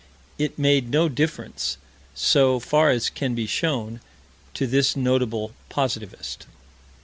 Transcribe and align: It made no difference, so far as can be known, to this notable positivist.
It 0.39 0.57
made 0.57 0.89
no 0.89 1.07
difference, 1.09 1.77
so 2.15 2.59
far 2.59 2.89
as 2.89 3.07
can 3.07 3.35
be 3.35 3.47
known, 3.61 3.99
to 4.55 4.65
this 4.65 4.95
notable 4.95 5.53
positivist. 5.69 6.47